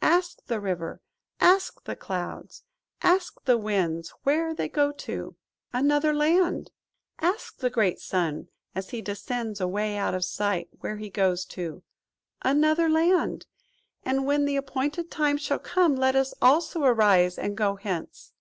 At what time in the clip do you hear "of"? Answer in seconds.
10.14-10.24